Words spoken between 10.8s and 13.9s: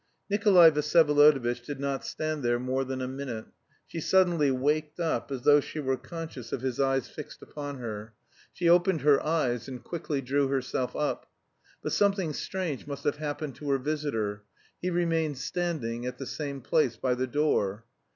up. But something strange must have happened to her